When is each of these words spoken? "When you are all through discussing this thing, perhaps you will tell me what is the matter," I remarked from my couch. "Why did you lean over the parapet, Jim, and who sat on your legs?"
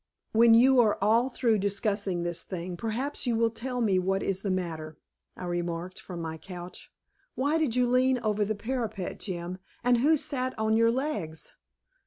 "When 0.31 0.55
you 0.55 0.79
are 0.79 0.97
all 0.99 1.29
through 1.29 1.59
discussing 1.59 2.23
this 2.23 2.41
thing, 2.41 2.75
perhaps 2.75 3.27
you 3.27 3.35
will 3.35 3.51
tell 3.51 3.81
me 3.81 3.99
what 3.99 4.23
is 4.23 4.41
the 4.41 4.49
matter," 4.49 4.97
I 5.37 5.45
remarked 5.45 5.99
from 6.01 6.23
my 6.23 6.39
couch. 6.39 6.91
"Why 7.35 7.59
did 7.59 7.75
you 7.75 7.85
lean 7.85 8.17
over 8.23 8.43
the 8.43 8.55
parapet, 8.55 9.19
Jim, 9.19 9.59
and 9.83 9.99
who 9.99 10.17
sat 10.17 10.57
on 10.57 10.75
your 10.75 10.89
legs?" 10.89 11.53